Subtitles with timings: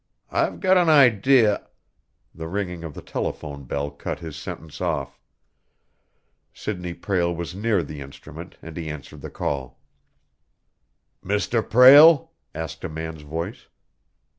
[0.31, 1.67] I've got an idea"
[2.33, 5.19] The ringing of the telephone bell cut his sentence off.
[6.55, 9.79] Sidney Prale was near the instrument, and he answered the call.
[11.23, 11.61] "Mr.
[11.61, 13.67] Prale?" asked a man's voice.